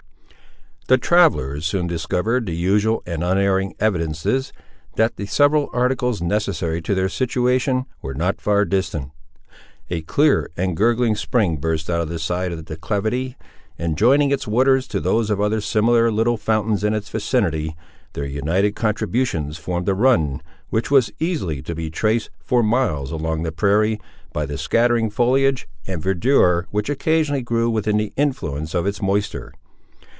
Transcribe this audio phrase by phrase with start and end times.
[0.87, 4.51] The travellers soon discovered the usual and unerring evidences
[4.97, 9.11] that the several articles necessary to their situation were not far distant.
[9.89, 13.37] A clear and gurgling spring burst out of the side of the declivity,
[13.79, 17.73] and joining its waters to those of other similar little fountains in its vicinity,
[18.11, 20.41] their united contributions formed a run,
[20.71, 23.97] which was easily to be traced, for miles along the prairie,
[24.33, 29.53] by the scattering foliage and verdure which occasionally grew within the influence of its moisture.